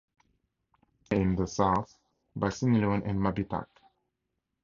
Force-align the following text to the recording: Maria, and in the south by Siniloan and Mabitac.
Maria, 1.11 1.19
and 1.21 1.21
in 1.21 1.35
the 1.35 1.45
south 1.45 1.95
by 2.35 2.47
Siniloan 2.47 3.07
and 3.07 3.19
Mabitac. 3.19 3.67